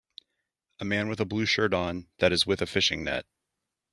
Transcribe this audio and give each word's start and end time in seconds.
A 0.79 0.83
man 0.83 1.09
with 1.09 1.19
a 1.19 1.25
blue 1.25 1.45
shirt 1.45 1.75
on 1.75 2.07
that 2.17 2.33
is 2.33 2.47
with 2.47 2.59
a 2.59 2.65
fishing 2.65 3.03
net. 3.03 3.27